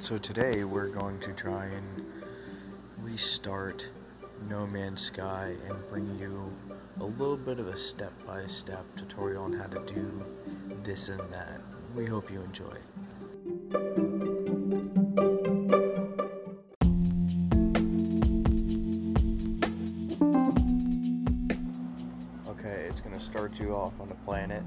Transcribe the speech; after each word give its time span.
So 0.00 0.16
today 0.16 0.62
we're 0.64 0.86
going 0.86 1.18
to 1.20 1.32
try 1.32 1.66
and 1.66 2.04
restart 2.98 3.88
No 4.48 4.64
Man's 4.64 5.02
Sky 5.02 5.54
and 5.68 5.76
bring 5.90 6.18
you 6.18 6.50
a 7.00 7.04
little 7.04 7.36
bit 7.36 7.58
of 7.58 7.66
a 7.66 7.76
step-by-step 7.76 8.86
tutorial 8.96 9.42
on 9.42 9.52
how 9.52 9.66
to 9.66 9.80
do 9.92 10.24
this 10.84 11.08
and 11.08 11.20
that. 11.30 11.60
We 11.96 12.06
hope 12.06 12.30
you 12.30 12.40
enjoy. 12.42 12.76
Okay, 22.48 22.86
it's 22.88 23.00
gonna 23.00 23.20
start 23.20 23.58
you 23.58 23.74
off 23.74 23.94
on 24.00 24.08
the 24.08 24.14
planet. 24.24 24.62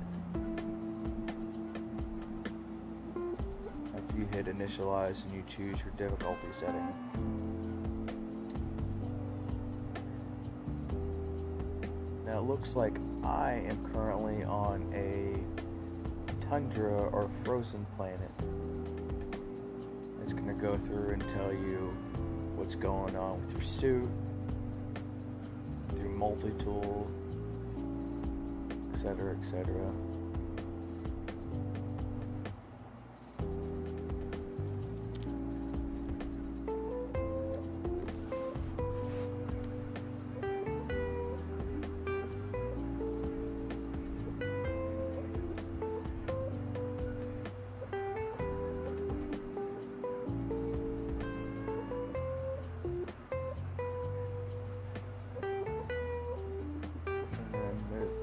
Hit 4.31 4.45
initialize 4.45 5.23
and 5.25 5.33
you 5.33 5.43
choose 5.47 5.77
your 5.79 5.93
difficulty 5.97 6.47
setting. 6.53 6.93
Now 12.25 12.39
it 12.39 12.43
looks 12.43 12.75
like 12.75 12.97
I 13.23 13.61
am 13.67 13.91
currently 13.93 14.43
on 14.43 14.89
a 14.93 15.35
tundra 16.45 17.09
or 17.09 17.29
frozen 17.43 17.85
planet. 17.97 18.31
It's 20.23 20.33
gonna 20.33 20.53
go 20.53 20.77
through 20.77 21.09
and 21.09 21.27
tell 21.27 21.51
you 21.51 21.93
what's 22.55 22.75
going 22.75 23.15
on 23.17 23.41
with 23.41 23.51
your 23.51 23.63
suit, 23.63 24.09
through 25.89 26.09
multi-tool, 26.09 27.09
etc., 28.93 29.35
etc. 29.41 29.91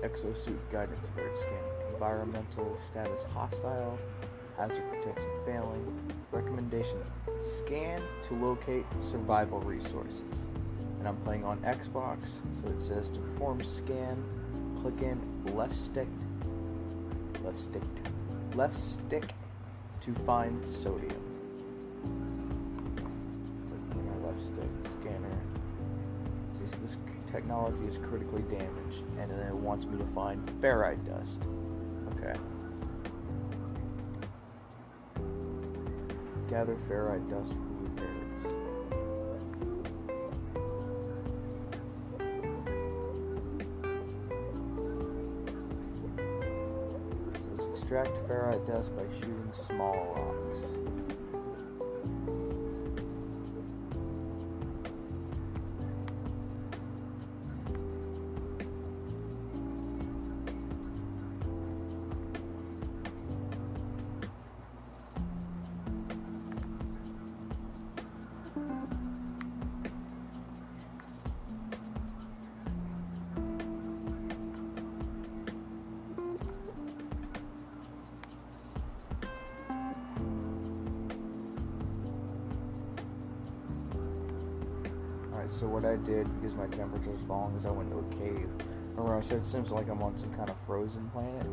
exosuit 0.08 0.58
guidance 0.70 1.10
alert 1.16 1.36
scanning. 1.36 1.92
Environmental 1.92 2.78
status 2.86 3.24
hostile. 3.32 3.98
Hazard 4.56 4.82
protection 4.90 5.30
failing. 5.44 6.12
Recommendation 6.32 6.98
scan 7.42 8.00
to 8.26 8.34
locate 8.34 8.84
survival 9.00 9.60
resources. 9.60 10.46
And 10.98 11.06
I'm 11.06 11.16
playing 11.18 11.44
on 11.44 11.58
Xbox, 11.58 12.18
so 12.60 12.68
it 12.68 12.82
says 12.82 13.08
to 13.10 13.20
perform 13.20 13.62
scan, 13.62 14.22
click 14.80 15.00
in 15.02 15.20
left 15.54 15.76
stick, 15.76 16.08
left 17.44 17.60
stick, 17.60 17.82
left 18.54 18.76
stick 18.76 19.32
to 20.00 20.14
find 20.26 20.60
sodium. 20.72 21.27
This 26.80 26.96
technology 27.30 27.86
is 27.86 27.98
critically 27.98 28.42
damaged, 28.42 29.04
and 29.18 29.30
then 29.30 29.40
it 29.40 29.54
wants 29.54 29.86
me 29.86 29.98
to 29.98 30.06
find 30.14 30.46
ferrite 30.62 31.04
dust. 31.04 31.42
Okay. 32.14 32.34
Gather 36.48 36.76
ferrite 36.88 37.28
dust 37.28 37.52
from 37.52 37.84
repairs. 37.84 38.44
It 47.34 47.42
says 47.42 47.66
extract 47.70 48.10
ferrite 48.28 48.66
dust 48.66 48.96
by 48.96 49.04
shooting 49.20 49.50
small 49.52 49.94
rocks. 50.16 50.60
So 85.50 85.66
what 85.66 85.84
I 85.84 85.96
did, 85.96 86.28
because 86.40 86.54
my 86.54 86.66
temperature 86.66 87.10
was 87.10 87.20
falling, 87.26 87.56
is 87.56 87.64
I 87.64 87.70
went 87.70 87.90
to 87.90 87.98
a 87.98 88.20
cave. 88.20 88.48
Remember 88.94 89.16
I 89.16 89.20
said 89.22 89.38
it 89.38 89.46
seems 89.46 89.70
like 89.70 89.88
I'm 89.88 90.02
on 90.02 90.16
some 90.18 90.32
kind 90.34 90.50
of 90.50 90.56
frozen 90.66 91.08
planet? 91.08 91.46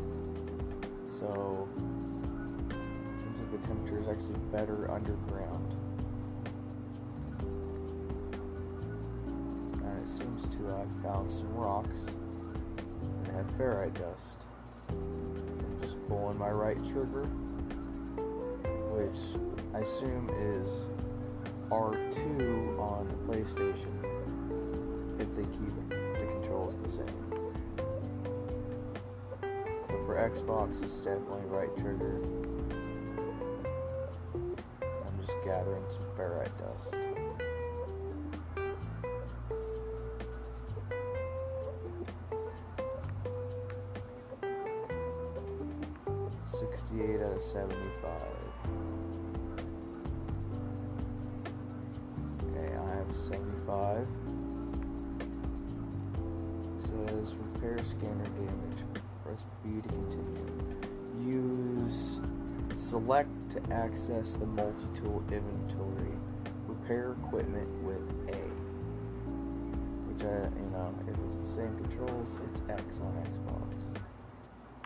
So, 1.08 1.66
seems 2.68 3.40
like 3.40 3.60
the 3.60 3.66
temperature 3.66 4.00
is 4.00 4.08
actually 4.08 4.38
better 4.52 4.90
underground. 4.90 5.74
And 9.82 10.02
it 10.02 10.08
seems 10.08 10.44
to 10.56 10.64
have 10.66 10.88
found 11.02 11.32
some 11.32 11.52
rocks 11.54 12.00
that 13.24 13.34
have 13.34 13.46
ferrite 13.58 13.94
dust. 13.94 14.46
I'm 14.90 15.78
just 15.80 15.96
pulling 16.06 16.38
my 16.38 16.50
right 16.50 16.76
trigger, 16.84 17.24
which 18.92 19.40
I 19.74 19.78
assume 19.78 20.30
is 20.60 20.86
R2 21.70 22.78
on 22.78 23.08
the 23.08 23.14
PlayStation 23.26 23.92
if 25.18 25.34
they 25.34 25.42
keep 25.42 25.68
it 25.68 25.88
the 25.90 26.26
controls 26.32 26.76
the 26.82 26.88
same. 26.88 27.26
But 29.40 30.00
for 30.06 30.14
Xbox, 30.14 30.82
it's 30.82 30.98
definitely 30.98 31.44
right 31.46 31.74
trigger. 31.76 32.20
I'm 34.82 35.18
just 35.20 35.36
gathering 35.44 35.84
some 35.90 36.04
ferrite 36.16 36.56
dust. 36.58 36.94
Sixty-eight 46.44 47.20
out 47.22 47.32
of 47.36 47.42
seventy-five. 47.42 48.35
5 53.66 54.06
it 56.76 56.82
says 56.82 57.34
repair 57.34 57.78
scanner 57.84 58.24
damage. 58.24 58.84
Press 59.24 59.44
B 59.64 59.80
to 59.80 59.88
continue. 59.88 60.76
Use 61.24 62.20
select 62.76 63.30
to 63.50 63.60
access 63.72 64.34
the 64.34 64.46
multi 64.46 64.86
tool 64.94 65.22
inventory. 65.32 66.12
Repair 66.66 67.16
equipment 67.24 67.68
with 67.82 68.02
A. 68.34 68.38
Which 70.08 70.22
I, 70.22 70.44
you 70.44 70.70
know, 70.72 70.94
if 71.08 71.16
it's 71.28 71.38
the 71.38 71.48
same 71.48 71.76
controls, 71.76 72.36
it's 72.50 72.62
X 72.68 73.00
on 73.00 73.12
Xbox. 73.24 73.98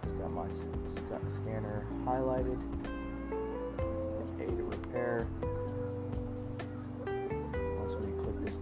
It's 0.05 0.13
got 0.13 0.33
my 0.33 0.49
scanner 1.29 1.87
highlighted. 2.05 2.61
A 4.41 4.47
to 4.47 4.63
repair. 4.63 5.27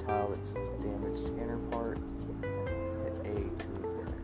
Click 0.08 0.26
this 0.28 0.28
that 0.30 0.44
says 0.46 0.70
damage 0.80 1.18
scanner 1.18 1.58
part, 1.70 1.98
hit 3.04 3.14
A 3.24 3.34
to 3.34 3.68
repair. 3.74 4.14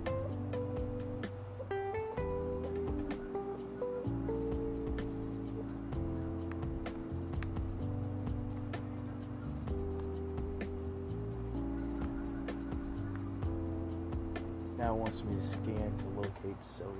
Now 14.79 14.95
it 14.95 14.99
wants 14.99 15.23
me 15.25 15.37
to 15.37 15.43
scan 15.43 15.93
to 15.99 16.07
locate 16.17 16.57
sodium. 16.63 16.95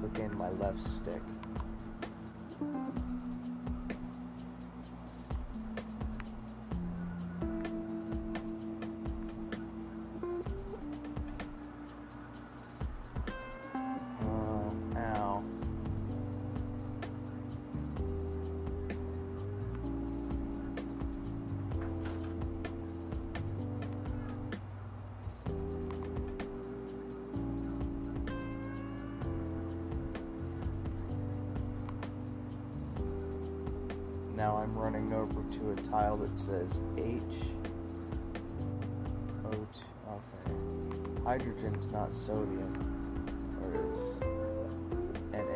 Click 0.00 0.18
in 0.18 0.36
my 0.36 0.50
left 0.50 0.80
stick. 0.80 1.22
Now 34.38 34.56
I'm 34.56 34.72
running 34.78 35.12
over 35.12 35.42
to 35.42 35.72
a 35.72 35.76
tile 35.88 36.16
that 36.18 36.38
says 36.38 36.80
H. 36.96 37.22
O2. 39.42 39.66
Okay. 40.08 40.54
Hydrogen 41.24 41.74
is 41.74 41.88
not 41.90 42.14
sodium. 42.14 42.72
Or 43.60 43.92
is 43.92 44.20
Na. 45.32 45.48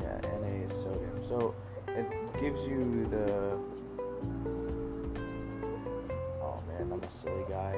Yeah, 0.00 0.20
Na 0.22 0.46
is 0.46 0.72
sodium. 0.72 1.20
So 1.28 1.56
it 1.88 2.06
gives 2.40 2.64
you 2.68 3.04
the. 3.10 3.58
Oh 6.40 6.62
man, 6.68 6.92
I'm 6.92 7.02
a 7.02 7.10
silly 7.10 7.44
guy 7.48 7.76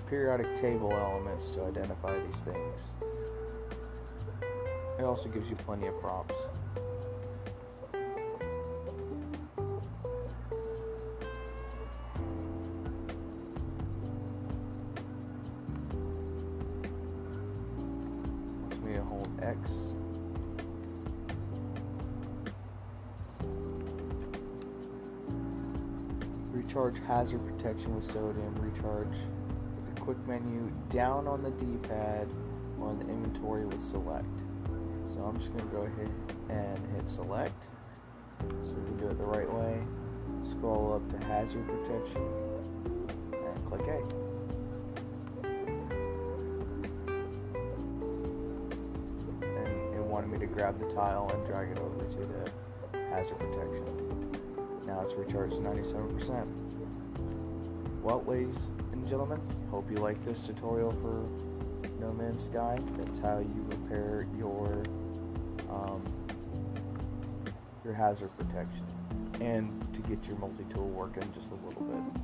periodic 0.00 0.54
table 0.54 0.92
elements 0.92 1.50
to 1.50 1.64
identify 1.64 2.18
these 2.26 2.42
things. 2.42 2.88
It 4.98 5.04
also 5.04 5.28
gives 5.28 5.48
you 5.48 5.56
plenty 5.56 5.86
of 5.86 5.98
props. 6.00 6.34
Wants 18.60 18.78
me 18.78 18.92
to 18.94 19.02
hold 19.02 19.28
X. 19.42 19.70
Recharge 26.52 26.98
hazard 27.06 27.44
protection 27.46 27.96
with 27.96 28.04
sodium. 28.04 28.54
Recharge 28.60 29.16
quick 30.02 30.18
menu 30.26 30.68
down 30.90 31.28
on 31.28 31.44
the 31.44 31.50
D-pad 31.52 32.28
on 32.80 32.98
the 32.98 33.04
inventory 33.04 33.64
with 33.64 33.80
select. 33.80 34.26
So 35.06 35.20
I'm 35.20 35.38
just 35.38 35.52
going 35.56 35.68
to 35.68 35.76
go 35.76 35.82
ahead 35.82 36.10
and 36.48 36.96
hit 36.96 37.08
select. 37.08 37.68
So 38.64 38.74
we 38.74 38.84
can 38.84 38.96
do 38.96 39.06
it 39.06 39.18
the 39.18 39.24
right 39.24 39.48
way. 39.52 39.80
Scroll 40.42 40.94
up 40.94 41.08
to 41.08 41.26
hazard 41.26 41.64
protection 41.68 42.20
and 43.32 43.64
click 43.64 43.82
A. 43.82 44.02
And 49.46 49.94
it 49.94 50.02
wanted 50.02 50.32
me 50.32 50.38
to 50.40 50.46
grab 50.46 50.80
the 50.80 50.92
tile 50.92 51.30
and 51.32 51.46
drag 51.46 51.70
it 51.70 51.78
over 51.78 52.04
to 52.04 52.26
the 52.26 52.50
hazard 53.10 53.38
protection. 53.38 53.84
Now 54.84 55.02
it's 55.02 55.14
recharged 55.14 55.54
to 55.54 55.60
97%. 55.60 56.48
Well, 58.02 58.24
ladies 58.26 58.72
and 59.02 59.10
gentlemen, 59.10 59.40
hope 59.68 59.90
you 59.90 59.96
like 59.96 60.24
this 60.24 60.46
tutorial 60.46 60.92
for 60.92 61.26
No 61.98 62.12
Man's 62.12 62.44
Sky. 62.44 62.78
That's 62.96 63.18
how 63.18 63.40
you 63.40 63.66
repair 63.68 64.28
your 64.38 64.84
um, 65.68 66.04
your 67.82 67.94
hazard 67.94 68.30
protection 68.38 68.86
and 69.40 69.92
to 69.92 70.00
get 70.02 70.24
your 70.24 70.36
multi-tool 70.36 70.86
working 70.90 71.24
just 71.34 71.50
a 71.50 71.54
little 71.66 71.82
bit. 71.82 72.22